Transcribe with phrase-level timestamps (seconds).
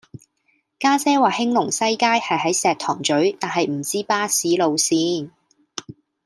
[0.79, 5.29] 家姐話興隆西街係喺石塘咀但係唔知巴士路線